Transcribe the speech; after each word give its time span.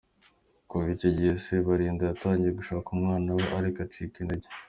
Kuva 0.69 0.87
icyo 0.95 1.09
gihe 1.17 1.31
Sebarinda 1.43 2.03
yatangiye 2.09 2.51
gushaka 2.59 2.87
umwana 2.95 3.29
we 3.37 3.45
ariko 3.57 3.77
acika 3.85 4.17
intege. 4.23 4.47